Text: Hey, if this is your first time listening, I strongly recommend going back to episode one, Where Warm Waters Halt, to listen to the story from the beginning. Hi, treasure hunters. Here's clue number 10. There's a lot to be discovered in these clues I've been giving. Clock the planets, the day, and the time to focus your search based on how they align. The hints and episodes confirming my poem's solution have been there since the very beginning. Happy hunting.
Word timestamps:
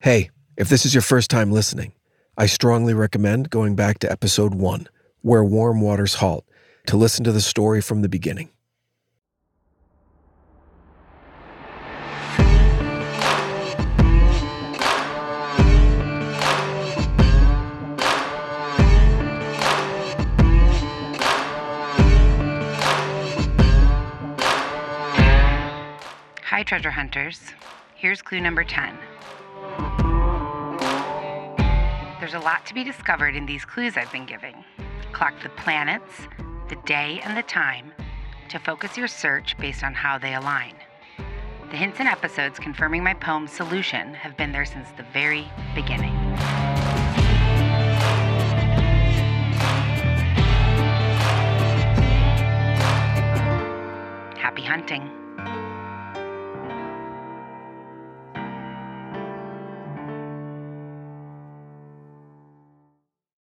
Hey, 0.00 0.30
if 0.56 0.68
this 0.68 0.86
is 0.86 0.94
your 0.94 1.02
first 1.02 1.28
time 1.28 1.50
listening, 1.50 1.92
I 2.36 2.46
strongly 2.46 2.94
recommend 2.94 3.50
going 3.50 3.74
back 3.74 3.98
to 3.98 4.10
episode 4.10 4.54
one, 4.54 4.88
Where 5.22 5.42
Warm 5.42 5.80
Waters 5.80 6.14
Halt, 6.14 6.44
to 6.86 6.96
listen 6.96 7.24
to 7.24 7.32
the 7.32 7.40
story 7.40 7.80
from 7.80 8.02
the 8.02 8.08
beginning. 8.08 8.50
Hi, 26.44 26.62
treasure 26.62 26.92
hunters. 26.92 27.40
Here's 27.96 28.22
clue 28.22 28.40
number 28.40 28.62
10. 28.62 28.96
There's 32.20 32.34
a 32.34 32.40
lot 32.40 32.66
to 32.66 32.74
be 32.74 32.84
discovered 32.84 33.34
in 33.36 33.46
these 33.46 33.64
clues 33.64 33.96
I've 33.96 34.12
been 34.12 34.26
giving. 34.26 34.64
Clock 35.12 35.34
the 35.42 35.48
planets, 35.48 36.28
the 36.68 36.76
day, 36.84 37.20
and 37.24 37.36
the 37.36 37.42
time 37.42 37.92
to 38.50 38.58
focus 38.58 38.96
your 38.96 39.08
search 39.08 39.56
based 39.58 39.82
on 39.82 39.94
how 39.94 40.18
they 40.18 40.34
align. 40.34 40.74
The 41.70 41.76
hints 41.76 42.00
and 42.00 42.08
episodes 42.08 42.58
confirming 42.58 43.02
my 43.02 43.14
poem's 43.14 43.52
solution 43.52 44.14
have 44.14 44.36
been 44.36 44.52
there 44.52 44.64
since 44.64 44.88
the 44.96 45.04
very 45.12 45.50
beginning. 45.74 46.14
Happy 54.36 54.62
hunting. 54.62 55.27